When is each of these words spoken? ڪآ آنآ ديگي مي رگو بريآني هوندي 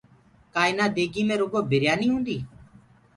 ڪآ 0.53 0.63
آنآ 0.71 0.85
ديگي 0.95 1.23
مي 1.27 1.35
رگو 1.41 1.59
بريآني 1.69 2.07
هوندي 2.11 2.37